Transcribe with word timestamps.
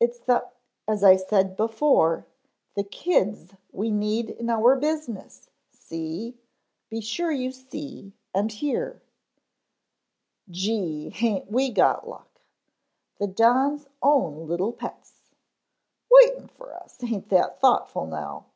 "It's 0.00 0.18
the 0.18 0.48
as 0.88 1.04
I 1.04 1.16
said 1.16 1.54
before, 1.54 2.24
THE 2.74 2.84
kids 2.84 3.54
we 3.70 3.90
need 3.90 4.30
in 4.30 4.48
our 4.48 4.76
business, 4.76 5.50
see! 5.70 6.38
Be 6.88 7.02
sure 7.02 7.30
you 7.30 7.52
see, 7.52 8.14
and 8.34 8.50
hear." 8.50 9.02
"Gee, 10.48 11.14
aint 11.20 11.50
we 11.50 11.70
got 11.70 12.08
luck!" 12.08 12.40
"The 13.18 13.26
Don's 13.26 13.88
own 14.00 14.48
little 14.48 14.72
pets." 14.72 15.32
"Waitin' 16.10 16.48
fer 16.48 16.72
us. 16.72 16.96
Aint 17.04 17.28
that 17.28 17.60
thoughtful 17.60 18.06
now." 18.06 18.46